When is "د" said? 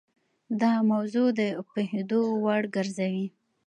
1.39-1.41